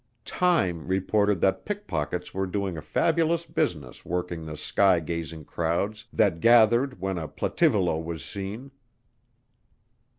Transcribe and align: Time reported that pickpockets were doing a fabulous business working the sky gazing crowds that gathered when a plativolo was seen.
Time 0.25 0.87
reported 0.87 1.41
that 1.41 1.63
pickpockets 1.63 2.33
were 2.33 2.47
doing 2.47 2.75
a 2.75 2.81
fabulous 2.81 3.45
business 3.45 4.03
working 4.03 4.43
the 4.47 4.57
sky 4.57 4.99
gazing 4.99 5.45
crowds 5.45 6.05
that 6.11 6.39
gathered 6.39 6.99
when 6.99 7.19
a 7.19 7.27
plativolo 7.27 8.01
was 8.03 8.25
seen. 8.25 8.71